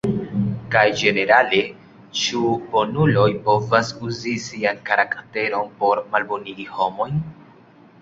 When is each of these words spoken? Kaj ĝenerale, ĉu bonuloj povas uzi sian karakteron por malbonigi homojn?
Kaj 0.75 0.85
ĝenerale, 1.01 1.59
ĉu 2.21 2.41
bonuloj 2.73 3.27
povas 3.45 3.93
uzi 4.09 4.35
sian 4.49 4.83
karakteron 4.91 5.73
por 5.85 6.05
malbonigi 6.13 6.71
homojn? 6.77 7.27